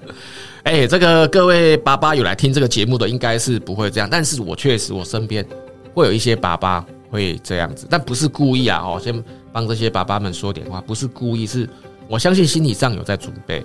[0.64, 5.46] 哎，这个各位爸爸有来听这个节目的，应该是不会这样，但是我确实我身边
[5.94, 9.22] 会有一些爸爸会这样子，但不是故意啊，哦，先。
[9.50, 11.68] 帮这些爸爸们说点话，不是故意，是
[12.06, 13.64] 我相信心理上有在准备。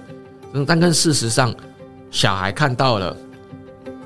[0.65, 1.53] 但跟事实上，
[2.09, 3.15] 小孩看到了，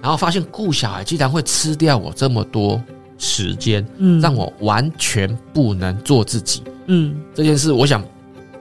[0.01, 2.81] 然后发现顾小孩竟然会吃掉我这么多
[3.17, 8.03] 时间，嗯，让我完全不能做自己，嗯，这件事，我想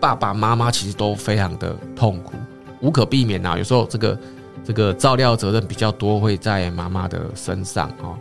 [0.01, 2.33] 爸爸妈妈其实都非常的痛苦，
[2.81, 3.57] 无可避免啊。
[3.59, 4.19] 有时候这个
[4.65, 8.17] 这个照料责任比较多，会在妈妈的身上哦。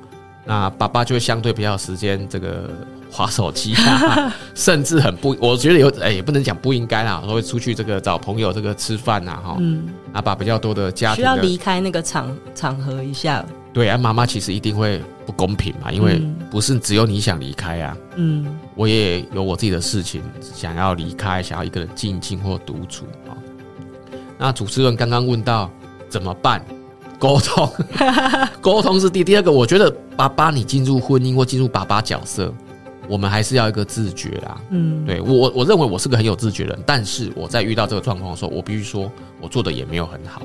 [0.45, 2.69] 那爸爸就会相对比较有时间这个
[3.09, 13.43] 划手机啊， 甚至很不，我觉得有哎，也不能讲不应该啦，会出去这个找朋友这个吃饭呐，哈，嗯，啊，把比较多的家庭需要离开那个场场合一下。
[13.75, 23.35] 对啊，妈妈其实一定会不公平嘛，因为不是只有你想离开啊，嗯，我也有我自己的事情想要离开，想要一个人静静或独处啊。
[24.37, 25.69] 那主持人刚刚问到
[26.07, 26.65] 怎么办？
[27.19, 27.69] 沟通，
[28.61, 29.51] 沟通是第第二个。
[29.51, 32.53] 我觉得爸爸，你进入婚姻或进入爸爸角色，
[33.09, 34.61] 我们还是要一个自觉啦。
[34.69, 39.11] 嗯，对我，我认为我是个很有自觉的人，但是我在遇到这个状况的时候，我必须说
[39.41, 40.41] 我做的也没有很好。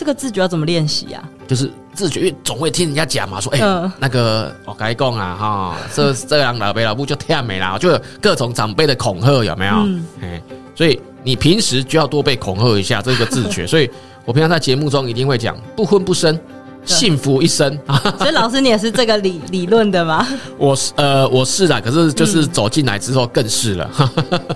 [0.00, 1.22] 这个自觉要怎么练习啊？
[1.46, 9.74] 就是自觉，因为总会听人家讲嘛，说哎、那个我该讲啊，哈， 这这样老辈老母就太美了，就各种长辈的恐吓有没有？
[10.22, 10.40] 嗯，
[10.74, 13.90] 所以你平时就要多被恐吓一下，这个自觉， 所以。
[14.26, 16.38] 我平常在节目中一定会讲不婚不生，
[16.84, 17.76] 幸福一生。
[18.18, 20.24] 所以老师，你也是这个理理论的吗？
[20.58, 23.90] 我是呃，我是的，可是就是走进来之后更是了。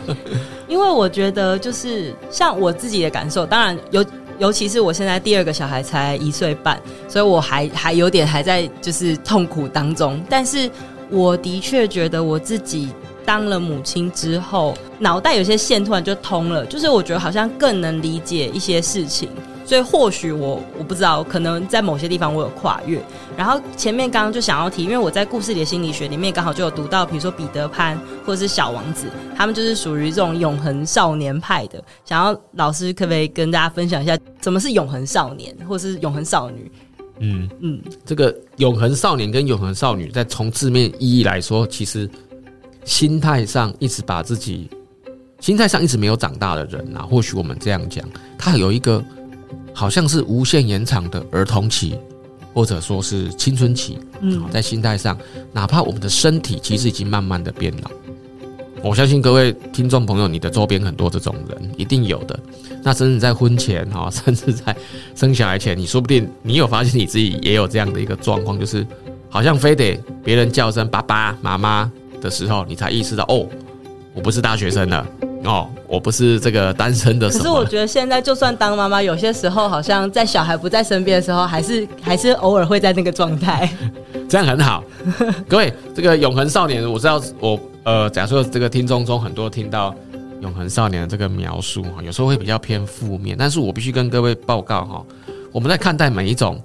[0.07, 0.27] 嗯、
[0.69, 4.05] 因为我觉得就是像我自己的感受，当然尤
[4.39, 10.23] 尤其是我现在第二个小孩才一岁半，所以我还还有点还在就是痛苦当中。
[10.29, 10.71] 但是
[11.11, 12.89] 我的确觉得我自己。
[13.27, 19.31] 当了母亲之后，脑袋有些线突然就通了，就是我觉得好像更能理解一些事情，
[19.65, 23.01] 所以或许我我不知道，可能在某些地方我有跨越。
[23.37, 31.83] 然后前面刚刚就想要提，因为我在故事里的心理学里面刚好就有读到，比如说彼得潘或者是小王子，他们就是属于这种永恒少年派的。
[32.05, 36.71] 想要老师可不可以跟大家分享一下，什么是永恒少年，或是永恒少女？
[37.19, 42.09] 嗯嗯，这个永恒少年跟永恒少女，在从字面意义来说，其实。
[42.87, 44.69] 心态上一直把自己，
[45.41, 49.03] 心态上一直没有长大的人啊，或许我们这样讲，他有一个
[49.73, 51.99] 好像是无限延长的儿童期，
[52.55, 53.99] 或者说是青春期。
[54.21, 55.19] 嗯，在心态上，
[55.53, 57.91] 哪怕我们的身体其实已经慢慢的变老，
[58.83, 62.39] 我相信各位听众朋友，你的周边很多这种人一定有的。
[62.83, 64.75] 那甚至在婚前哈， 甚至在
[65.15, 68.87] 生小孩前，你说不定你有发现你自己也有这样的一个状况，就是
[69.29, 71.91] 好像非得别人叫声爸爸妈妈。
[72.21, 73.47] 的时候，你才意识到哦，
[74.15, 75.07] 我不是大学生了
[75.45, 77.29] 哦，我不是这个单身的。
[77.29, 83.71] 可是我觉得现在就算当妈妈，有些时候好像在小孩不在身边的时候，还是还是偶尔会在那个状态。
[84.29, 84.83] 这样很好，
[85.49, 89.95] 各位，这个永恒少年，我知道我呃，假设这个听众中很多听到
[90.41, 95.05] 永恒少年的这个描述哈，有时候会比较偏负面，但是我必须跟各位报告哈，
[95.53, 96.61] 我们在看待每一种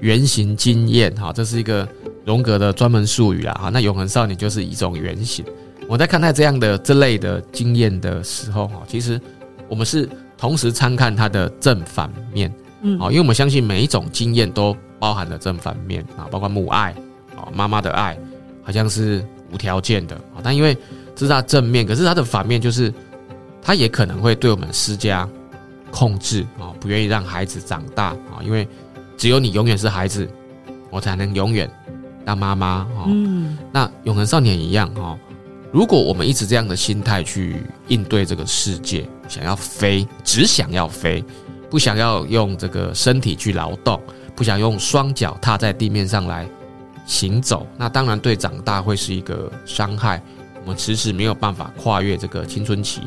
[0.00, 1.86] 原型经验哈，这是一个。
[2.26, 5.44] 荣格的专门术语啦，哈，那永恒少年就是一种原型。
[5.88, 9.20] 我在看待这样的这类的经验的时候，哈，其实
[9.68, 16.92] 我们是同时参看它的正反面，嗯，因为我们相信每一种经验都包含了正反面啊，包括母爱
[17.36, 18.18] 啊，妈妈的爱
[18.62, 20.76] 好像是无条件的啊，但因为
[21.14, 22.92] 这是它正面，可是它的反面就是
[23.62, 25.28] 它也可能会对我们施加
[25.90, 28.66] 控制啊，不愿意让孩子长大啊，因为
[29.16, 30.28] 只有你永远是孩子，
[30.90, 31.70] 我才能永远。
[32.24, 35.16] 当妈妈哈，嗯，那永恒少年一样哈。
[35.76, 41.22] 如果我们一直这样的心态去应对这个世界，想要飞，只想要飞，
[41.68, 44.00] 不想要用这个身体去劳动，
[44.34, 46.48] 不想用双脚踏在地面上来
[47.04, 50.22] 行走，那当然对长大会是一个伤害。
[50.62, 53.02] 我们迟迟没有办法跨越这个青春期，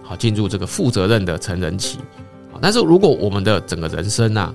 [0.00, 1.98] 好进入这个负责任的成人期。
[2.60, 4.54] 但是如果我们的整个人生啊，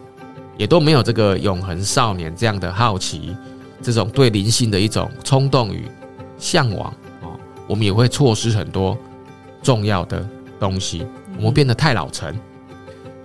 [0.56, 3.36] 也都没有这个永恒少年这样的好奇。
[3.82, 5.86] 这种对灵性的一种冲动与
[6.38, 6.94] 向往，
[7.72, 8.98] 我们也会错失很多
[9.64, 10.28] 重要的
[10.60, 11.08] 东西。
[11.38, 12.38] 我们变得太老成、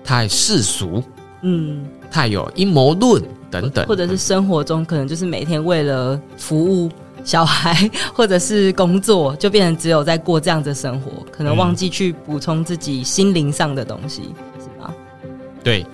[0.05, 1.03] 太世俗，
[1.43, 6.89] 嗯，太有阴谋论等等，或者是生活中可能就是每天为了服务
[7.25, 14.95] 小孩 或者是工作，就变成只有在过这样的生活，可能忘记去补充自己心灵上的东西，是吗？
[15.65, 15.85] 对。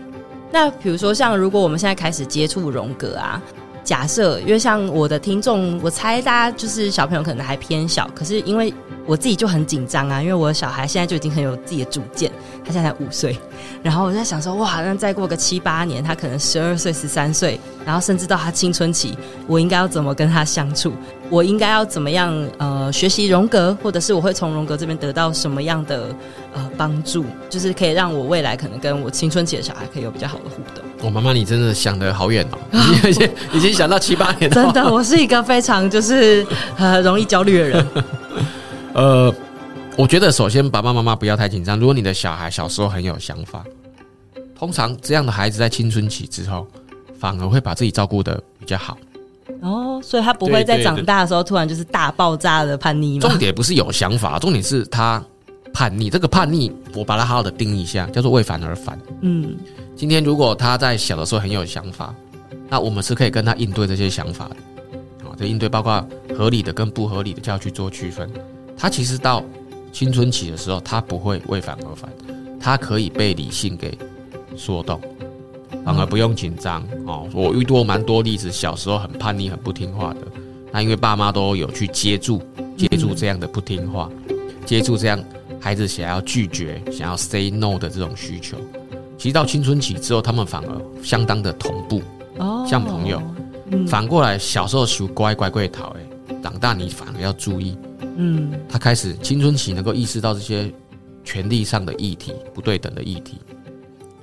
[0.53, 3.41] 那比如说，像如果我们现在开始接触荣格啊。
[3.85, 8.73] 假设，因为像我的听众，我猜大家就是小朋友可能还偏小，可是因为
[9.07, 12.31] 我自己就很紧张啊，因为我的小孩现在就已经很有自己的主见，
[12.65, 13.37] 他现在才五岁，
[13.83, 20.93] 然后我在想说，哇，那再过个七八年，他可能十二岁、十三岁，然后甚至到他青春期，我应该要怎么跟他相处？
[21.29, 26.15] 我应该要怎么样呃学习荣格，或者是我会从荣格这边得到什么样的
[26.53, 27.25] 呃帮助？
[27.49, 30.85] 就是可以让我未来可能跟我青春期的小孩可以有比较好的互动。
[31.03, 32.59] 我妈妈，你真的想得好远哦，
[33.09, 34.55] 已经已经想到七八年了。
[34.55, 37.87] 真的，我是一个非常就是呃容易焦虑的人。
[38.95, 39.35] 呃，
[39.97, 41.79] 我觉得首先爸爸妈妈不要太紧张。
[41.79, 43.65] 如果你的小孩小时候很有想法，
[44.55, 46.67] 通常这样的孩子在青春期之后，
[47.19, 48.97] 反而会把自己照顾的比较好。
[49.61, 53.29] 哦，所以他不会在长大的时候突然就是大爆炸的叛逆吗？
[53.29, 55.23] 重点不是有想法，重点是他
[55.73, 56.11] 叛逆。
[56.11, 58.99] 这个叛逆，我把它好好的定义一下，叫做为反而反。
[59.21, 59.57] 嗯，
[59.97, 62.15] 今天如果他在小的时候很有想法，
[62.69, 64.57] 那我们是可以跟他应对这些想法的。
[65.25, 68.29] 好，这应对包括合理的跟不合理的，就要去做区分。
[68.83, 69.45] 他其实到
[69.93, 72.13] 青春期的时候，他不会为反而反，
[72.59, 73.97] 他可以被理性给
[74.57, 75.01] 说动，
[75.85, 77.29] 反而不用紧张哦。
[77.33, 80.23] 我遇过蛮多例子，小时候很叛逆、很不听话的，
[80.73, 82.43] 那因为爸妈都有去接住、
[82.77, 84.11] 接住这样的不听话，
[84.67, 85.23] 接住这样
[85.61, 88.57] 孩子想要拒绝、想要 say no 的这种需求。
[89.17, 92.03] 其实到青春期之后，他们反而相当的同步，
[92.39, 93.23] 哦像朋友。
[93.87, 97.79] 反过来，小时候属乖乖乖讨，哎，长大你反而要注意。
[98.17, 100.73] 嗯，他开始青春期能够意识到这些
[101.25, 103.39] 权力上的议题、不对等的议题。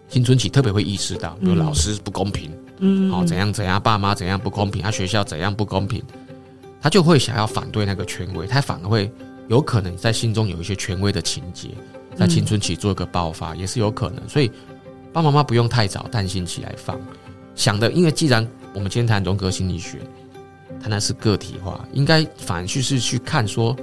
[0.08, 6.04] 青春期特别会意识到，比如老师不公平，嗯，好怎样怎样，爸妈怎样不公平，他学校怎样不公平，
[6.82, 9.12] 他就会想要反对那个权威，他反而会
[9.48, 11.70] 有可能在心中有一些权威的情节，
[12.16, 14.28] 在青春期做一个爆发，也是有可能。
[14.28, 14.48] 所以，
[15.14, 17.00] 爸爸妈妈不用太早担心起来放，
[17.56, 20.00] 想的，因为既然我们今天谈荣格心理学。
[20.82, 23.76] 他那是个体化，应该反去是去看说，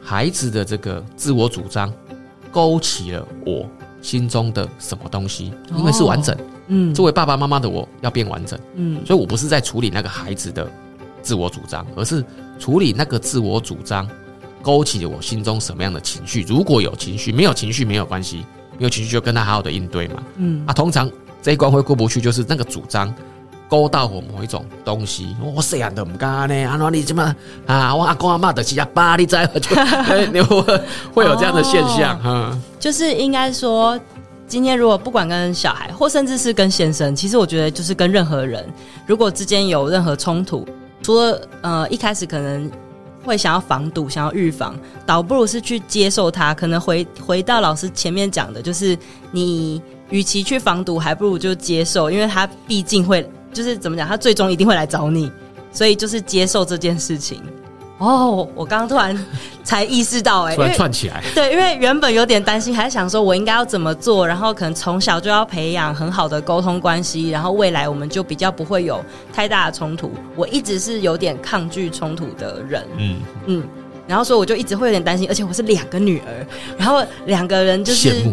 [0.00, 1.92] 孩子的这个自我主张
[2.52, 3.68] 勾起了我
[4.00, 6.36] 心中的什么东西，因为是完整。
[6.68, 8.58] 嗯，作为爸爸妈妈的我要变完整。
[8.74, 10.70] 嗯，所以我不是在处理那个孩子的
[11.22, 12.24] 自我主张，而是
[12.58, 14.08] 处理那个自我主张
[14.62, 16.42] 勾起了我心中什么样的情绪。
[16.42, 18.46] 如果有情绪，没有情绪没有关系，
[18.78, 20.22] 没有情绪就跟他好好的应对嘛。
[20.36, 21.10] 嗯，啊，通常
[21.42, 23.12] 这一关会过不去，就是那个主张。
[23.74, 26.54] 勾到我某一种东西，我谁样都唔敢呢？
[26.64, 27.34] 阿诺你怎么
[27.66, 27.92] 啊？
[27.92, 29.74] 我阿公阿妈的是阿爸，你在就
[30.32, 30.80] 你会
[31.12, 32.58] 会有这样的现象哈、哦。
[32.78, 33.98] 就是应该说，
[34.46, 38.64] 今天如果不管跟小孩，或甚至是跟先生，其实我觉得就是跟任何人，
[39.08, 40.64] 如果之间有任何冲突，
[41.02, 42.70] 除了呃一开始可能
[43.24, 46.54] 会想要防堵、想要预防，倒不如是去接受他。
[46.54, 48.96] 可能回回到老师前面讲的，就是
[49.32, 53.28] 你与其去防堵，还不如就接受，因为他毕竟会。
[53.54, 55.32] 就是怎么讲，他最终一定会来找你，
[55.72, 57.40] 所以就是接受这件事情。
[57.98, 59.16] 哦，我刚刚突然
[59.62, 61.22] 才意识到、欸，哎， 突然串起来。
[61.32, 70.10] 对，因为原本有点担心，还想说我应该要怎么做，然后可能从小就要培养很好的沟通关系，然后未来我们就比较不会有太大的冲突。
[70.34, 73.62] 我一直是有点抗拒冲突的人，嗯嗯，
[74.08, 78.24] 然后所以我就一直会有点担心，而且我是两个女儿，然后两个人就是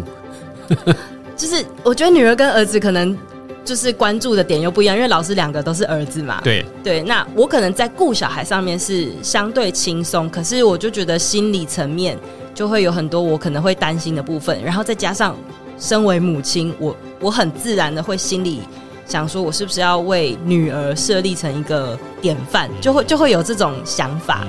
[1.36, 3.16] 就是我觉得女儿跟儿子可能。
[3.64, 6.40] 就是关注的点又不一样，因为老师两个都是儿子嘛。
[6.42, 12.18] 对对，那我可能在顾小孩上面是相对轻松，可是我就觉得心理层面
[12.54, 15.36] 就会有很多我可能会担心的部分，然后再加上
[15.78, 18.60] 身为母亲，我我很自然的会心里
[19.06, 24.46] 想说，我是不是要为女儿设立成一个典范，就会就会有这种想法。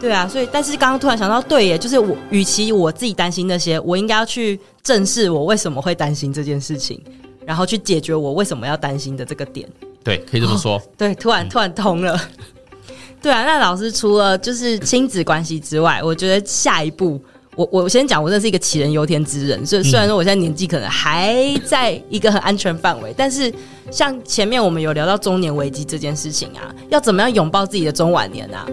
[0.00, 6.98] 对啊，所以但是刚刚突然想到，对耶，就是我与其我自己担心那些，我应该要去正视我为什么会担心这件事情。
[7.50, 9.68] 然后去解决我为什么要担心的这个点，
[10.04, 10.76] 对，可以这么说。
[10.76, 12.16] 哦、对，突然突然通了。
[12.16, 17.20] 嗯、 对啊，那老师除了就是亲子关系之外，我觉得下一步，
[17.56, 19.66] 我我先讲，我这是一个杞人忧天之人。
[19.66, 23.52] 所以虽然说我现在年纪可能还在一个很安全范围，但是
[23.90, 28.64] 像前面我们有聊到中年危机这件事情啊，要怎么样拥抱自己的中晚年啊？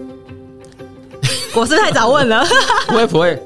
[1.58, 2.46] 我是太早问了，
[2.88, 3.42] 不会不会。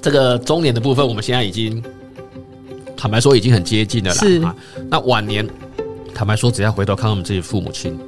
[0.00, 1.84] 这个中年的部分，我们现在已经。
[2.96, 4.16] 坦白说，已经很接近了啦。
[4.16, 4.56] 是啊，
[4.88, 5.46] 那晚年，
[6.14, 7.98] 坦白说，只要回头看我们自己父母亲，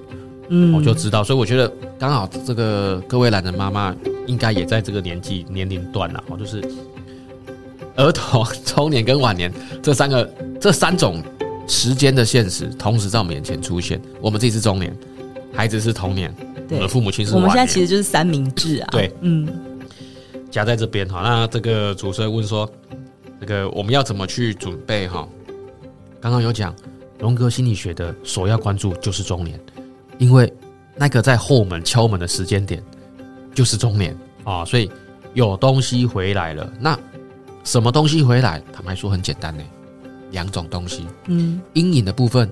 [0.48, 1.22] 嗯，我就知道。
[1.22, 3.94] 所以我觉得，刚好这个各位懒人妈妈，
[4.26, 6.24] 应该也在这个年纪年龄段了。
[6.28, 6.62] 哦，就是
[7.96, 11.22] 儿童、 中年跟晚年这三个这三种
[11.66, 14.00] 时间的现实，同时在我们眼前出现。
[14.22, 14.96] 我们自己是中年，
[15.52, 16.34] 孩子是童年，
[16.70, 17.34] 我们的父母亲是。
[17.34, 18.88] 我们现在其实就是三明治啊。
[18.90, 19.46] 对，嗯，
[20.50, 21.20] 夹在这边哈。
[21.22, 22.66] 那这个主持人问说。
[23.40, 25.26] 这个我们要怎么去准备哈？
[26.20, 26.74] 刚刚有讲，
[27.18, 29.58] 荣格心理学的首要关注就是中年，
[30.18, 30.52] 因为
[30.96, 32.82] 那个在后门敲门的时间点
[33.54, 34.90] 就是中年啊，所以
[35.34, 36.72] 有东西回来了。
[36.80, 36.98] 那
[37.64, 38.62] 什么东西回来？
[38.72, 39.62] 坦白说很简单呢，
[40.30, 41.06] 两种东西。
[41.26, 42.50] 嗯，阴影的部分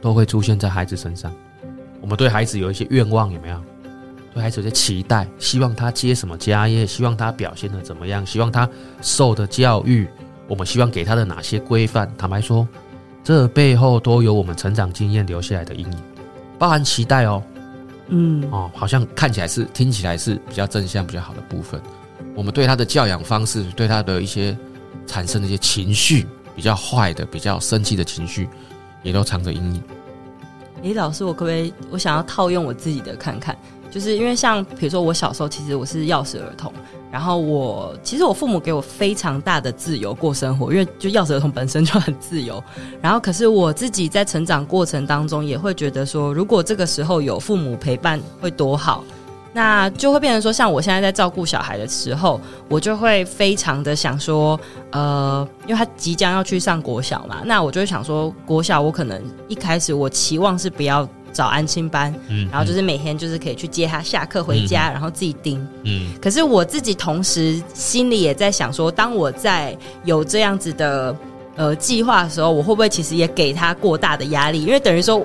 [0.00, 1.32] 都会出现在孩子身上。
[2.00, 3.62] 我们对孩子有一些愿望，有没有？
[4.34, 8.66] 对孩子有些期待，希望他接什么家业，希望他表现的怎么样，希望他
[9.02, 10.08] 受的教育，
[10.52, 12.12] 我们希望给他的哪些规范？
[12.18, 12.68] 坦白说，
[13.24, 15.98] 这背后都有我们成长经验留下来的阴影，
[16.58, 17.42] 包含期待哦。
[18.08, 21.80] 嗯，哦，好像看起来是听起来是比较正向、比较好的部分。
[22.34, 24.54] 我们对他的教养方式，对他的一些
[25.06, 28.46] 产生的一些情绪，比较坏的、比较生气的情绪，
[29.02, 29.82] 也都藏着阴影。
[30.82, 31.72] 诶，老师，我可不可以？
[31.90, 33.56] 我想要套用我自己的看看。
[33.90, 36.70] 就是因为像比如说我小时候，其实我是钥匙儿童，
[37.12, 42.60] 然后我其实我父母给我非常大的自由过生活，因为就钥匙儿童本身就很自由。
[43.02, 49.04] 然后可是我自己在成长过程当中，也会觉得说，如果这个时候有父母陪伴会多好，
[49.52, 54.58] 那就会变成说，像我现在在照顾小孩的时候，我就会非常的想说，
[54.92, 61.06] 呃，因为他即将要去上国小嘛，那我就会想说，国小我可能一开始我期望是不要。
[61.32, 66.12] 找安亲班，嗯，然后就是每天就是可以去接他下课回家，嗯、然后自己盯，嗯。
[66.20, 71.16] 可是我自己同时心里也在想说，当我在有这样子的
[71.56, 74.62] 呃计划的时候，我会不会其实也给他过大的压力？
[74.62, 75.24] 因为等于说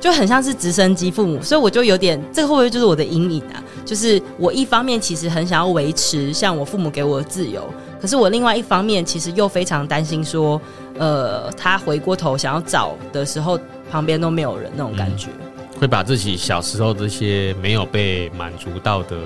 [0.00, 3.62] 就很像是直升机父母，所以我就有点这个会不会就是我的阴影啊？
[3.84, 7.62] 就是我一方面其实很想要维持像我父母给我的自由，
[8.00, 10.60] 可是我另外一方面其实又非常担心说，
[10.98, 13.58] 呃，他回过头想要找的时候。
[13.90, 19.16] 旁边都没有人那种感觉，嗯，会把自己小时候这些没有被满足到的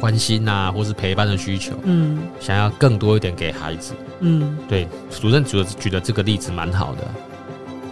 [0.00, 7.08] 关心啊，或是陪伴的需求，嗯，想要更多一点给孩子，嗯，对，主任举的举的这个例子蛮好的，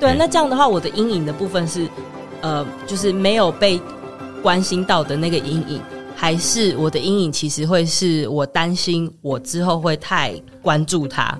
[0.00, 1.86] 对，那这样的话，我的阴影的部分是，
[2.40, 3.80] 呃，就是没有被
[4.42, 5.80] 关心到的那个阴影，
[6.16, 11.38] 还是我的阴影其实会是我担心我之后会太关注他，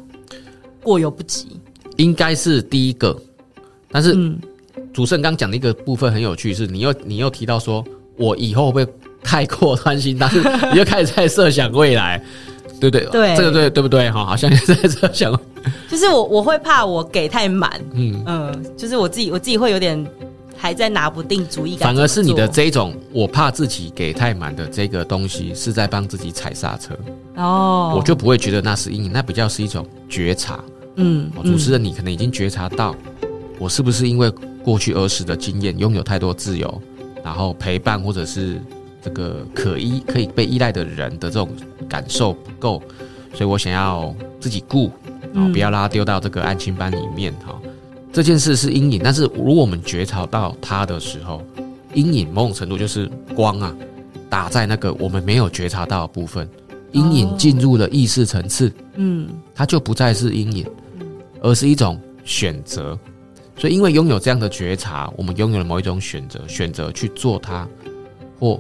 [0.83, 1.59] 过犹不及，
[1.97, 3.21] 应该是第一个。
[3.91, 4.15] 但是，
[4.93, 7.85] 主持人刚讲的一个部分很有趣，是你又你又提到说，
[8.17, 8.87] 我以后会
[9.23, 10.17] 太过担心？
[10.19, 10.41] 但是
[10.73, 12.23] 你又开始在设想未来，
[12.81, 13.05] 对不对？
[13.07, 14.11] 对，这个对对不对？
[14.11, 15.39] 哈，好像也在设想。
[15.89, 20.07] 就是我我会怕我给太满，嗯嗯，就是我自己我自己会有点
[20.57, 21.77] 还在拿不定主意。
[21.77, 26.97] 反而是你的这种，我怕自己给太满的这个东西，是在帮自己踩刹车。
[27.37, 30.61] 哦，我就不会觉得那是阴影，那比较是一种觉察。
[30.97, 32.95] 嗯，主持人，你可能已经觉察到。
[33.61, 34.31] 我是不是因为
[34.65, 36.83] 过去儿时的经验拥有太多自由，
[37.23, 38.59] 然后陪伴或者是
[39.03, 41.47] 这个可依可以被依赖的人的这种
[41.87, 42.83] 感受不够，
[43.35, 44.91] 所以我想要自己顾，
[45.35, 47.55] 然后，不要让他丢到这个安亲班里面哈。
[48.11, 51.43] 这件事是阴影，但是如果我们觉察到它的时候，
[51.93, 53.77] 阴影某种程度就是光啊，
[54.31, 56.49] 打在那个我们没有觉察到的部分，
[56.93, 60.67] 阴影进入了意识层次，嗯，它就不再是阴影，
[61.43, 62.99] 而是一种选择。
[63.61, 67.69] 所以，因为拥有这样的觉察，我们拥有了某一种选择，选择去做它，
[68.39, 68.59] 或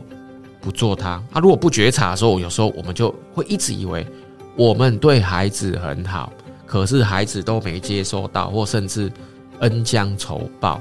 [0.60, 1.12] 不做它。
[1.32, 4.06] 啊，如果不觉察的时候，有时候我们就会一直以为
[4.56, 6.30] 我们对孩子很好，
[6.66, 9.10] 可是孩子都没接收到，或甚至
[9.60, 10.78] 恩将仇报，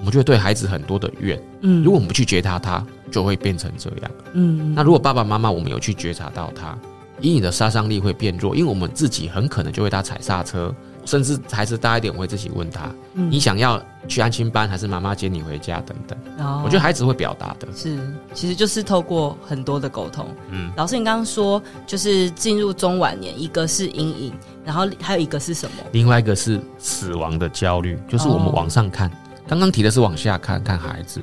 [0.00, 1.42] 我们就会对孩子很多的怨。
[1.62, 4.10] 嗯，如果我们不去觉察它，就会变成这样。
[4.34, 6.76] 嗯，那如果爸爸妈妈我们有去觉察到它，
[7.22, 10.74] 阴影的杀伤力会变弱，因为我们自己很可能就会他踩刹车。
[11.04, 16.18] 甚至孩子大一点，我会自己问他：“嗯、你想要去安亲班，还是妈妈接你回家？”等等。
[16.38, 17.98] 哦、我觉得孩子会表达的，是
[18.34, 20.26] 其实就是透过很多的沟通。
[20.50, 24.32] 嗯，老师，你刚刚说就是进入中晚年，一个是阴影，
[24.64, 25.76] 然后还有一个是什么？
[25.92, 29.10] 另外一个是死亡的焦虑，就是我们往上看，
[29.48, 31.20] 刚刚、哦、提的是往下看看孩子。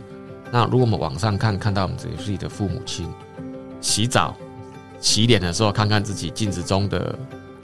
[0.52, 3.08] 那如果我们往上看，看到我们自己的父母亲
[3.82, 4.36] 洗澡、
[5.00, 7.18] 洗脸的时候，看看自己镜子中的。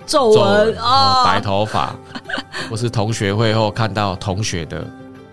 [0.06, 1.96] 皱纹啊，白头发，
[2.70, 4.80] 或是同学会后看到同学的，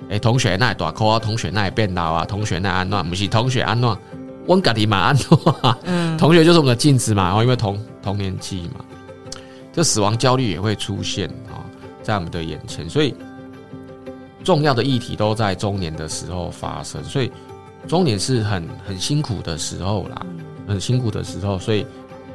[0.04, 3.96] 哎、欸，同学那短裤啊，同学那也变老啊，同学那安暖，不是同学安暖，
[4.46, 8.84] 温格里马安暖，嗯，同学就是我们的镜子嘛，然后因为同同年纪嘛，
[9.72, 11.60] 这死亡焦虑也会出现啊，
[12.02, 13.14] 在我们的眼前，所以
[14.42, 17.30] 重要的议题都在中年的时候发生，所以
[17.86, 20.24] 中年是很很辛苦的时候啦，
[20.66, 21.86] 很辛苦的时候，所以。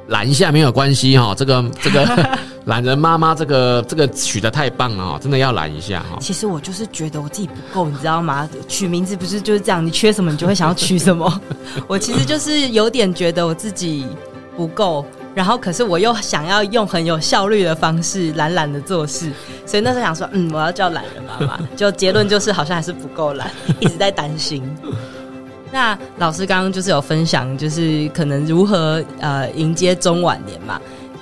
[0.07, 2.05] 懒一下没有关系哈， 这个这个
[2.65, 6.17] 懒人妈妈这个这个取得太棒了哈，真的要懒一下哈。
[6.19, 8.47] 其实我就是觉得我自己不够，你知道吗？
[8.67, 11.41] 取名字不是就是这样，你缺什么你就会想要取什么。
[11.87, 14.05] 我其实就是有点觉得我自己
[14.55, 19.31] 不够，然后可是我又想要用很有效率的方式懒懒的做事，
[19.65, 21.59] 所以那时候想说，嗯，我要叫懒人妈妈。
[21.75, 23.49] 就结论就是好像还是不够懒，
[23.79, 24.63] 一直在担心。
[25.71, 30.79] 那老师刚刚就是有分享，就是可能如何呃迎接中晚年嘛。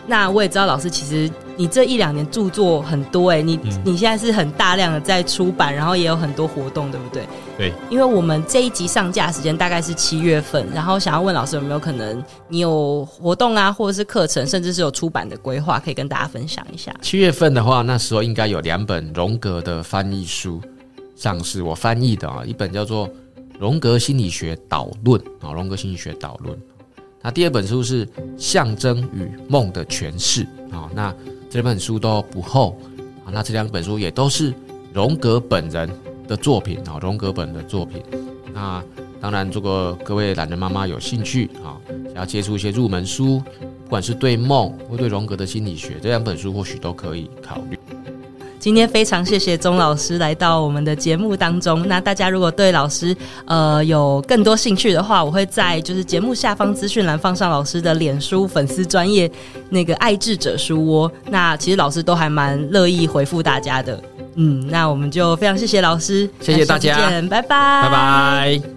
[0.08, 1.28] 那我也知道老师其实
[1.58, 7.24] 你这一两年著作很多哎、欸，你、嗯、你现在是很大量的在出版，然后也有很多活动，对不对？
[7.58, 7.74] 对。
[7.90, 16.94] 因为我们这一集上架时间大概是七月份，然后想要问老师有没有可能你有活动啊，或者是课程，甚至是有出版的规划，可以跟大家分享一下。
[17.02, 20.62] 七月份的话，那时候应该有两本荣格的翻译书
[21.16, 23.10] 上市，我翻译的啊，一本叫做。
[23.60, 26.58] 荣格心理学导论啊，荣格心理学导论。
[27.22, 30.90] 那第二本书是象征与梦的诠释啊。
[30.94, 31.14] 那
[31.50, 32.78] 这两本书都不厚
[33.26, 33.32] 啊。
[33.32, 34.54] 那这两本书也都是
[34.94, 35.90] 荣格本人
[36.28, 38.04] 的作品啊，荣格本的作品。
[38.54, 38.84] 那
[39.20, 43.42] 当然，如果各位懒人妈妈有兴趣啊，想要接触一些入门书，
[43.84, 47.80] 不管是对梦或对荣格的心理学，这两本书或许都可以考虑。
[48.66, 51.88] 今天非常谢谢钟老师来到我们的节目当中。
[51.88, 59.30] 那大家如果对老师呃有更多兴趣的话，我会在就是节目下方资讯栏放上老师的脸书粉丝专业
[59.70, 61.12] 那个爱智者书窝。
[61.30, 64.02] 那其实老师都还蛮乐意回复大家的。
[64.34, 66.98] 嗯，那我们就非常谢谢老师，谢谢大家，
[67.30, 68.75] 拜拜，拜拜。